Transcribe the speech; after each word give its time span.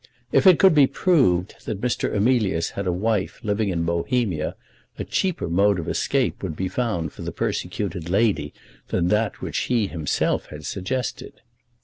If 0.31 0.47
it 0.47 0.57
could 0.57 0.73
be 0.73 0.87
proved 0.87 1.63
that 1.65 1.79
Mr. 1.79 2.11
Emilius 2.11 2.71
had 2.71 2.87
a 2.87 2.91
wife 2.91 3.39
living 3.43 3.69
in 3.69 3.83
Bohemia, 3.83 4.55
a 4.97 5.03
cheaper 5.03 5.47
mode 5.47 5.77
of 5.77 5.87
escape 5.87 6.41
would 6.41 6.55
be 6.55 6.67
found 6.67 7.13
for 7.13 7.21
the 7.21 7.31
persecuted 7.31 8.09
lady 8.09 8.51
than 8.87 9.09
that 9.09 9.41
which 9.43 9.65
he 9.69 9.85
himself 9.85 10.47
had 10.47 10.65
suggested. 10.65 11.41